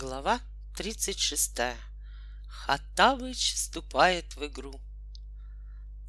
Глава 0.00 0.40
36. 0.76 1.58
Хаттабыч 2.48 3.54
вступает 3.54 4.36
в 4.36 4.46
игру. 4.46 4.80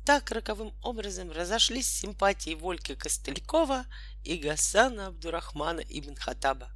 Так 0.05 0.29
роковым 0.29 0.75
образом 0.83 1.31
разошлись 1.31 1.87
симпатии 1.87 2.53
Вольки 2.53 2.93
Костылькова 2.93 3.87
и 4.23 4.37
Гасана 4.37 5.07
Абдурахмана 5.07 5.79
ибн 5.79 6.15
Хаттаба. 6.15 6.69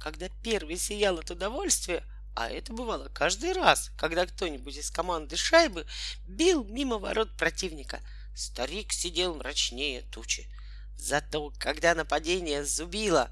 Когда 0.00 0.30
первый 0.42 0.78
сиял 0.78 1.18
от 1.18 1.30
удовольствия, 1.30 2.02
а 2.34 2.48
это 2.48 2.72
бывало 2.72 3.10
каждый 3.10 3.52
раз, 3.52 3.90
когда 3.98 4.24
кто-нибудь 4.24 4.78
из 4.78 4.90
команды 4.90 5.36
шайбы 5.36 5.86
бил 6.26 6.64
мимо 6.64 6.96
ворот 6.96 7.36
противника, 7.36 8.00
старик 8.34 8.94
сидел 8.94 9.34
мрачнее 9.34 10.04
тучи. 10.10 10.48
Зато, 10.96 11.52
когда 11.58 11.94
нападение 11.94 12.64
зубило, 12.64 13.30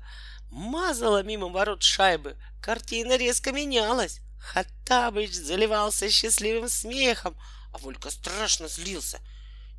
мазала 0.55 1.23
мимо 1.23 1.49
ворот 1.49 1.83
шайбы, 1.83 2.37
картина 2.63 3.17
резко 3.17 3.53
менялась. 3.53 4.21
Хаттабыч 4.39 5.33
заливался 5.33 6.09
счастливым 6.11 6.69
смехом, 6.69 7.37
а 7.73 7.79
Волька 7.79 8.11
страшно 8.11 8.69
злился. 8.69 9.21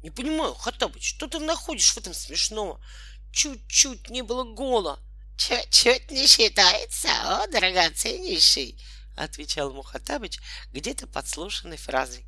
Не 0.04 0.12
понимаю, 0.12 0.54
Хаттабыч, 0.54 1.16
что 1.16 1.28
ты 1.28 1.40
находишь 1.40 1.94
в 1.94 1.98
этом 1.98 2.14
смешного? 2.14 2.84
Чуть-чуть 3.32 4.10
не 4.10 4.22
было 4.22 4.44
гола. 4.44 5.00
Чуть-чуть 5.38 6.12
не 6.12 6.28
считается, 6.28 7.10
о, 7.24 7.48
драгоценнейший, 7.48 8.78
отвечал 9.16 9.70
ему 9.70 9.82
Хаттабыч 9.82 10.40
где-то 10.74 11.08
подслушанной 11.08 11.78
фразой. 11.78 12.26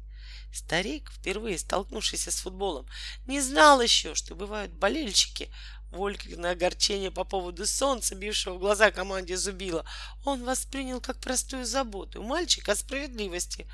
Старик, 0.54 1.12
впервые 1.12 1.60
столкнувшийся 1.60 2.32
с 2.32 2.42
футболом, 2.42 2.88
не 3.26 3.42
знал 3.42 3.82
еще, 3.82 4.16
что 4.16 4.36
бывают 4.36 4.74
болельщики, 4.74 5.52
Волькино 5.92 6.52
огорчение 6.52 7.12
по 7.12 7.24
поводу 7.24 7.66
солнца, 7.66 8.16
бившего 8.16 8.56
в 8.56 8.60
глаза 8.60 8.92
команде 8.92 9.38
Зубила, 9.38 9.86
он 10.26 10.44
воспринял 10.44 11.00
как 11.00 11.20
простую 11.20 11.66
заботу 11.66 12.22
мальчика 12.22 12.74
о 12.74 12.76
справедливости. 12.76 13.68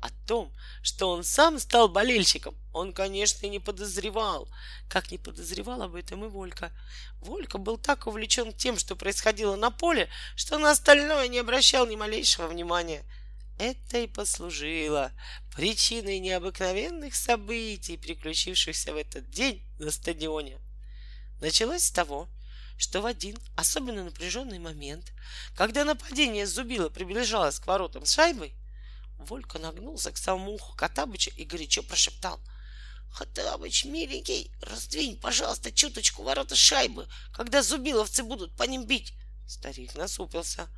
О 0.00 0.08
том, 0.26 0.50
что 0.82 1.10
он 1.10 1.24
сам 1.24 1.58
стал 1.58 1.88
болельщиком, 1.88 2.56
он, 2.72 2.94
конечно, 2.94 3.44
и 3.44 3.50
не 3.50 3.58
подозревал, 3.58 4.48
как 4.88 5.10
не 5.10 5.18
подозревал 5.18 5.82
об 5.82 5.94
этом 5.94 6.24
и 6.24 6.28
Волька. 6.28 6.72
Волька 7.20 7.58
был 7.58 7.76
так 7.76 8.06
увлечен 8.06 8.54
тем, 8.54 8.78
что 8.78 8.96
происходило 8.96 9.56
на 9.56 9.70
поле, 9.70 10.08
что 10.36 10.56
на 10.56 10.70
остальное 10.70 11.28
не 11.28 11.38
обращал 11.38 11.86
ни 11.86 11.96
малейшего 11.96 12.48
внимания. 12.48 13.04
Это 13.58 13.98
и 13.98 14.06
послужило 14.06 15.12
причиной 15.54 16.18
необыкновенных 16.18 17.14
событий, 17.14 17.98
приключившихся 17.98 18.94
в 18.94 18.96
этот 18.96 19.28
день 19.28 19.62
на 19.78 19.90
стадионе. 19.90 20.58
Началось 21.40 21.84
с 21.84 21.90
того, 21.90 22.28
что 22.76 23.00
в 23.00 23.06
один 23.06 23.38
особенно 23.56 24.04
напряженный 24.04 24.58
момент, 24.58 25.12
когда 25.54 25.84
нападение 25.84 26.46
Зубила 26.46 26.88
приближалось 26.88 27.58
к 27.58 27.66
воротам 27.66 28.06
с 28.06 28.12
шайбой, 28.12 28.54
Волька 29.18 29.58
нагнулся 29.58 30.12
к 30.12 30.16
самому 30.16 30.52
уху 30.52 30.74
Котабыча 30.76 31.30
и 31.30 31.44
горячо 31.44 31.82
прошептал 31.82 32.40
Хатабыч, 33.12 33.84
миленький, 33.84 34.52
раздвинь, 34.62 35.20
пожалуйста, 35.20 35.72
чуточку 35.72 36.22
ворота 36.22 36.54
шайбы, 36.54 37.08
когда 37.32 37.62
зубиловцы 37.62 38.22
будут 38.22 38.56
по 38.56 38.62
ним 38.62 38.86
бить. 38.86 39.12
Старик 39.48 39.96
насупился. 39.96 40.68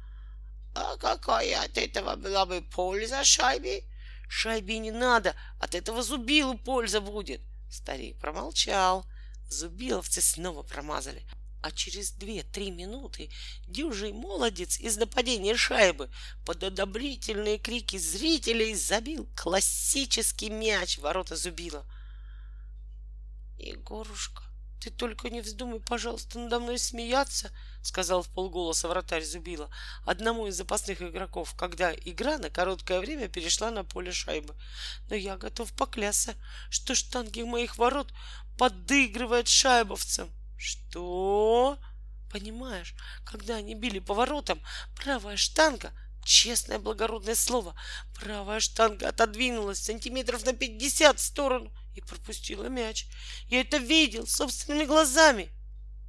А 0.75 0.97
какая 0.97 1.63
от 1.63 1.77
этого 1.77 2.17
была 2.17 2.47
бы 2.47 2.63
польза 2.63 3.23
шайбе? 3.23 3.85
Шайбе 4.29 4.79
не 4.79 4.91
надо, 4.91 5.35
от 5.61 5.75
этого 5.75 6.03
зубилу 6.03 6.57
польза 6.57 7.03
будет. 7.03 7.43
Старик 7.71 8.19
промолчал. 8.19 9.05
Зубиловцы 9.53 10.21
снова 10.21 10.63
промазали. 10.63 11.23
А 11.63 11.71
через 11.71 12.11
две-три 12.11 12.73
минуты 12.73 13.31
дюжий 13.69 14.13
молодец 14.13 14.81
из 14.81 14.97
нападения 14.97 15.57
шайбы 15.57 16.11
под 16.45 16.65
одобрительные 16.65 17.59
крики 17.59 17.99
зрителей 17.99 18.75
забил 18.75 19.29
классический 19.37 20.51
мяч 20.51 20.99
в 20.99 21.03
ворота 21.03 21.37
Зубила. 21.37 21.87
Егорушка, 23.59 24.43
ты 24.83 24.91
только 24.91 25.31
не 25.31 25.43
вздумай, 25.43 25.79
пожалуйста, 25.79 26.41
надо 26.41 26.59
мной 26.59 26.77
смеяться, 26.77 27.53
сказал 27.83 28.25
в 28.25 28.29
полголоса 28.29 28.89
вратарь 28.89 29.23
Зубила 29.23 29.71
одному 30.05 30.49
из 30.49 30.57
запасных 30.57 31.01
игроков, 31.01 31.55
когда 31.57 31.95
игра 31.95 32.37
на 32.39 32.51
короткое 32.51 32.99
время 32.99 33.29
перешла 33.29 33.71
на 33.71 33.85
поле 33.85 34.11
шайбы. 34.11 34.57
Но 35.09 35.15
я 35.15 35.37
готов 35.37 35.73
поклясться, 35.75 36.35
что 36.69 36.97
штанги 36.97 37.43
моих 37.43 37.79
ворот 37.79 38.13
подыгрывает 38.59 39.47
шайбовцам. 39.47 40.33
Что? 40.59 41.79
Понимаешь, 42.33 42.97
когда 43.25 43.57
они 43.57 43.77
били 43.77 44.01
по 44.01 44.15
воротам, 44.15 44.61
правая 44.97 45.37
штанга 45.37 45.93
Честное 46.25 46.79
благородное 46.79 47.35
слово, 47.35 47.75
правая 48.15 48.61
штанга 48.61 49.09
отодвинулась 49.09 49.81
сантиметров 49.81 50.45
на 50.47 50.53
пятьдесят 50.53 51.19
в 51.19 51.23
сторону 51.23 51.73
и 51.95 52.01
пропустила 52.01 52.67
мяч. 52.67 53.07
Я 53.49 53.61
это 53.61 53.77
видел 53.79 54.27
собственными 54.27 54.85
глазами. 54.85 55.51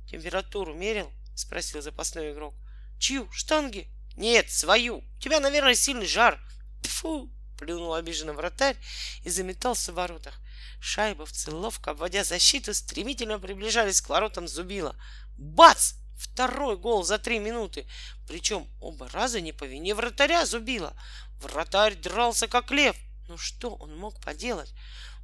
Температуру 0.10 0.74
мерил? 0.74 1.12
Спросил 1.36 1.82
запасной 1.82 2.34
игрок. 2.34 2.56
Чью? 3.00 3.30
Штанги? 3.32 3.88
Нет, 4.16 4.52
свою. 4.52 5.00
У 5.00 5.20
тебя, 5.20 5.40
наверное, 5.40 5.76
сильный 5.76 6.06
жар. 6.06 6.40
Фу! 6.84 7.30
Плюнул 7.58 7.94
обиженный 7.94 8.34
вратарь 8.34 8.78
и 9.24 9.30
заметался 9.30 9.92
в 9.92 9.96
воротах. 9.96 10.40
Шайбовцы, 10.80 11.52
ловко 11.52 11.92
обводя 11.92 12.24
защиту, 12.24 12.74
стремительно 12.74 13.40
приближались 13.40 14.02
к 14.02 14.10
воротам 14.10 14.48
Зубила. 14.48 14.96
Бац! 15.38 15.94
Второй 16.18 16.78
гол 16.78 17.04
за 17.04 17.20
три 17.20 17.40
минуты. 17.40 17.88
Причем 18.28 18.68
оба 18.80 19.10
раза 19.10 19.42
не 19.42 19.52
по 19.52 19.66
вине 19.66 19.94
вратаря 19.96 20.46
Зубила. 20.46 20.94
Вратарь 21.42 21.96
дрался 21.96 22.48
как 22.48 22.72
лев. 22.72 22.96
Ну 23.28 23.38
что 23.38 23.76
он 23.76 23.98
мог 23.98 24.20
поделать? 24.22 24.74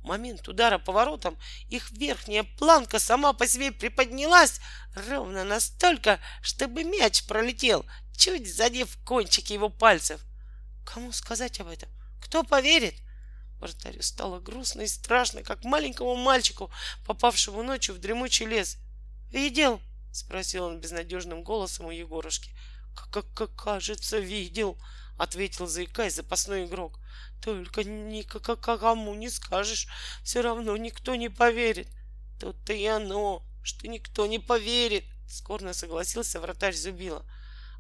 Момент 0.03 0.47
удара 0.47 0.77
по 0.77 0.91
воротам 0.91 1.37
их 1.67 1.91
верхняя 1.91 2.43
планка 2.43 2.99
сама 2.99 3.33
по 3.33 3.47
себе 3.47 3.71
приподнялась 3.71 4.61
ровно 4.95 5.43
настолько, 5.43 6.19
чтобы 6.41 6.83
мяч 6.83 7.25
пролетел, 7.25 7.85
чуть 8.15 8.53
задев 8.53 8.97
кончики 9.03 9.53
его 9.53 9.69
пальцев. 9.69 10.21
Кому 10.85 11.11
сказать 11.11 11.59
об 11.59 11.67
этом? 11.67 11.89
Кто 12.21 12.43
поверит? 12.43 12.95
Вратарю 13.59 14.01
стало 14.01 14.39
грустно 14.39 14.81
и 14.81 14.87
страшно, 14.87 15.43
как 15.43 15.65
маленькому 15.65 16.15
мальчику, 16.15 16.71
попавшему 17.05 17.61
ночью 17.61 17.93
в 17.93 17.99
дремучий 17.99 18.45
лес. 18.45 18.77
«Видел?»— 19.31 19.81
спросил 20.13 20.65
он 20.65 20.79
безнадежным 20.79 21.43
голосом 21.43 21.87
у 21.87 21.91
Егорушки. 21.91 22.51
«Как, 23.11 23.55
кажется, 23.55 24.17
видел»,— 24.17 24.77
ответил 25.19 25.67
заикаясь 25.67 26.15
запасной 26.15 26.65
игрок. 26.65 26.99
«Только 27.43 27.83
никому 27.83 29.13
не 29.13 29.29
скажешь, 29.29 29.87
все 30.23 30.41
равно 30.41 30.75
никто 30.77 31.15
не 31.15 31.29
поверит». 31.29 31.87
«Тут-то 32.39 32.73
и 32.73 32.85
оно, 32.85 33.43
что 33.61 33.87
никто 33.87 34.25
не 34.25 34.39
поверит»,— 34.39 35.03
скорно 35.27 35.73
согласился 35.73 36.39
вратарь 36.39 36.73
Зубила. 36.73 37.25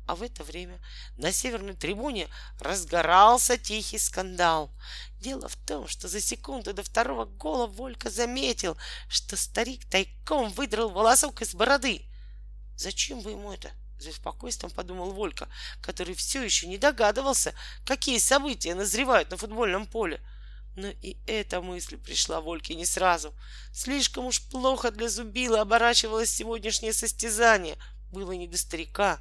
А 0.05 0.15
в 0.15 0.23
это 0.23 0.43
время 0.43 0.81
на 1.17 1.31
северной 1.31 1.75
трибуне 1.75 2.27
разгорался 2.59 3.57
тихий 3.57 3.99
скандал. 3.99 4.71
Дело 5.19 5.47
в 5.47 5.55
том, 5.55 5.87
что 5.87 6.07
за 6.07 6.19
секунду 6.19 6.73
до 6.73 6.83
второго 6.83 7.25
гола 7.25 7.67
Волька 7.67 8.09
заметил, 8.09 8.75
что 9.07 9.37
старик 9.37 9.85
тайком 9.89 10.49
выдрал 10.51 10.89
волосок 10.89 11.41
из 11.41 11.53
бороды. 11.53 12.01
Зачем 12.75 13.19
вы 13.21 13.31
ему 13.31 13.53
это? 13.53 13.71
За 13.99 14.09
беспокойством 14.09 14.71
подумал 14.71 15.11
Волька, 15.11 15.49
который 15.81 16.15
все 16.15 16.41
еще 16.41 16.67
не 16.67 16.77
догадывался, 16.77 17.53
какие 17.85 18.17
события 18.17 18.73
назревают 18.73 19.29
на 19.29 19.35
футбольном 19.35 19.85
поле. 19.85 20.21
Но 20.77 20.87
и 20.87 21.17
эта 21.27 21.61
мысль 21.61 21.97
пришла 21.97 22.39
Вольке 22.39 22.75
не 22.75 22.85
сразу. 22.85 23.33
Слишком 23.73 24.25
уж 24.25 24.41
плохо 24.49 24.91
для 24.91 25.09
Зубила 25.09 25.59
оборачивалось 25.59 26.31
сегодняшнее 26.31 26.93
состязание. 26.93 27.77
Было 28.13 28.31
не 28.31 28.47
до 28.47 28.57
старика. 28.57 29.19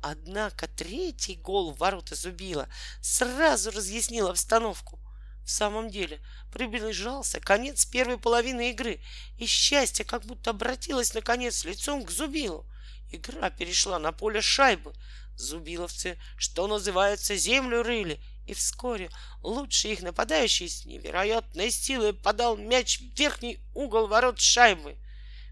Однако 0.00 0.68
третий 0.68 1.34
гол 1.34 1.72
в 1.72 1.78
ворота 1.78 2.14
Зубила 2.14 2.68
сразу 3.02 3.70
разъяснил 3.72 4.28
обстановку. 4.28 4.98
В 5.44 5.50
самом 5.50 5.90
деле, 5.90 6.22
приближался 6.50 7.40
конец 7.40 7.84
первой 7.84 8.16
половины 8.16 8.70
игры, 8.70 9.02
и 9.36 9.44
счастье 9.44 10.06
как 10.06 10.24
будто 10.24 10.50
обратилось 10.50 11.12
наконец 11.12 11.64
лицом 11.64 12.02
к 12.06 12.10
Зубилу. 12.10 12.66
Игра 13.14 13.48
перешла 13.48 14.00
на 14.00 14.10
поле 14.10 14.40
шайбы. 14.40 14.92
Зубиловцы, 15.36 16.18
что 16.36 16.66
называется, 16.66 17.36
землю 17.36 17.84
рыли, 17.84 18.20
и 18.46 18.54
вскоре 18.54 19.08
лучший 19.40 19.92
их 19.92 20.02
нападающий 20.02 20.68
с 20.68 20.84
невероятной 20.84 21.70
силой 21.70 22.12
подал 22.12 22.56
мяч 22.56 22.98
в 22.98 23.18
верхний 23.18 23.60
угол 23.72 24.08
ворот 24.08 24.40
шайбы. 24.40 24.96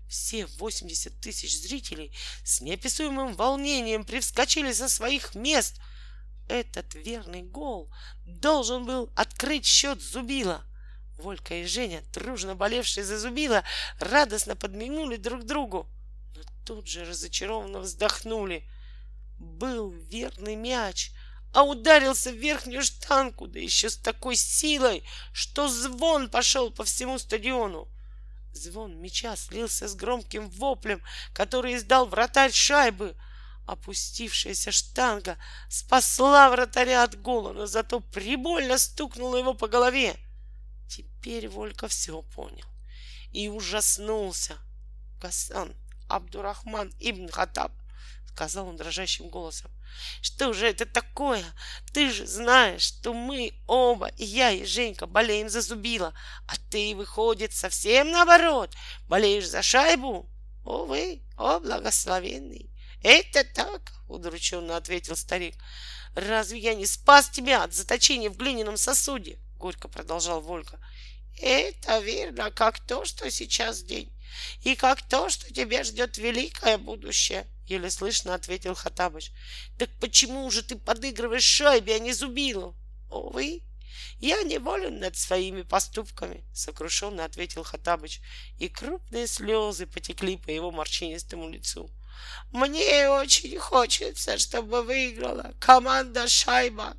Все 0.08 0.46
80 0.46 1.20
тысяч 1.20 1.56
зрителей 1.62 2.12
с 2.44 2.60
неописуемым 2.60 3.34
волнением 3.34 4.04
привскочили 4.04 4.72
со 4.72 4.88
своих 4.88 5.36
мест. 5.36 5.80
Этот 6.48 6.94
верный 6.94 7.42
гол 7.42 7.90
должен 8.26 8.84
был 8.84 9.10
открыть 9.14 9.66
счет 9.66 10.02
Зубила. 10.02 10.64
Волька 11.18 11.54
и 11.54 11.64
Женя, 11.64 12.02
дружно 12.12 12.56
болевшие 12.56 13.04
за 13.04 13.18
Зубила, 13.18 13.62
радостно 14.00 14.56
подмигнули 14.56 15.16
друг 15.16 15.44
другу, 15.44 15.88
тут 16.64 16.86
же 16.86 17.04
разочарованно 17.04 17.80
вздохнули. 17.80 18.68
Был 19.38 19.90
верный 19.90 20.56
мяч, 20.56 21.12
а 21.52 21.64
ударился 21.64 22.30
в 22.30 22.36
верхнюю 22.36 22.82
штанку, 22.82 23.46
да 23.46 23.58
еще 23.58 23.90
с 23.90 23.96
такой 23.96 24.36
силой, 24.36 25.04
что 25.32 25.68
звон 25.68 26.30
пошел 26.30 26.70
по 26.70 26.84
всему 26.84 27.18
стадиону. 27.18 27.88
Звон 28.52 29.00
мяча 29.00 29.34
слился 29.36 29.88
с 29.88 29.94
громким 29.94 30.48
воплем, 30.50 31.02
который 31.34 31.76
издал 31.76 32.06
вратарь 32.06 32.52
шайбы. 32.52 33.16
Опустившаяся 33.66 34.72
штанга 34.72 35.38
спасла 35.70 36.50
вратаря 36.50 37.04
от 37.04 37.20
гола, 37.20 37.52
но 37.52 37.66
зато 37.66 38.00
прибольно 38.00 38.76
стукнула 38.76 39.36
его 39.36 39.54
по 39.54 39.68
голове. 39.68 40.16
Теперь 40.88 41.48
Волька 41.48 41.88
все 41.88 42.22
понял 42.22 42.66
и 43.32 43.48
ужаснулся. 43.48 44.58
Гасан 45.20 45.74
Абдурахман 46.12 46.92
Ибн 47.00 47.30
Хатаб, 47.30 47.72
сказал 48.28 48.68
он 48.68 48.76
дрожащим 48.76 49.28
голосом. 49.28 49.70
Что 50.20 50.52
же 50.52 50.66
это 50.66 50.84
такое? 50.84 51.44
Ты 51.92 52.10
же 52.10 52.26
знаешь, 52.26 52.82
что 52.82 53.14
мы 53.14 53.54
оба, 53.66 54.08
и 54.08 54.24
я, 54.24 54.50
и 54.50 54.64
Женька, 54.64 55.06
болеем 55.06 55.48
за 55.48 55.62
Зубила, 55.62 56.14
а 56.46 56.54
ты, 56.70 56.94
выходит, 56.94 57.52
совсем 57.54 58.10
наоборот, 58.10 58.74
болеешь 59.08 59.48
за 59.48 59.62
шайбу? 59.62 60.28
Увы, 60.64 61.22
о 61.36 61.60
благословенный. 61.60 62.70
Это 63.02 63.42
так, 63.42 63.80
удрученно 64.08 64.76
ответил 64.76 65.16
старик. 65.16 65.54
Разве 66.14 66.58
я 66.58 66.74
не 66.74 66.84
спас 66.84 67.30
тебя 67.30 67.64
от 67.64 67.72
заточения 67.72 68.28
в 68.28 68.36
глиняном 68.36 68.76
сосуде? 68.76 69.38
Горько 69.58 69.88
продолжал 69.88 70.42
Волька. 70.42 70.78
Это 71.40 71.98
верно, 72.00 72.50
как 72.50 72.78
то, 72.80 73.04
что 73.04 73.30
сейчас 73.30 73.82
день, 73.82 74.11
и 74.62 74.74
как 74.74 75.02
то, 75.02 75.28
что 75.28 75.52
тебя 75.52 75.84
ждет 75.84 76.18
великое 76.18 76.78
будущее, 76.78 77.46
еле 77.66 77.90
слышно 77.90 78.34
ответил 78.34 78.74
Хатабыч. 78.74 79.32
Так 79.78 79.90
почему 80.00 80.50
же 80.50 80.62
ты 80.62 80.76
подыгрываешь 80.76 81.44
шайбе, 81.44 81.96
а 81.96 81.98
не 81.98 82.12
зубилу? 82.12 82.76
Увы, 83.10 83.62
я 84.20 84.42
неволен 84.42 85.00
над 85.00 85.16
своими 85.16 85.62
поступками, 85.62 86.44
сокрушенно 86.54 87.24
ответил 87.24 87.64
Хатабыч, 87.64 88.20
и 88.58 88.68
крупные 88.68 89.26
слезы 89.26 89.86
потекли 89.86 90.36
по 90.36 90.50
его 90.50 90.70
морщинистому 90.70 91.48
лицу. 91.48 91.90
Мне 92.52 93.08
очень 93.08 93.58
хочется, 93.58 94.38
чтобы 94.38 94.82
выиграла 94.82 95.54
команда 95.58 96.28
Шайба, 96.28 96.96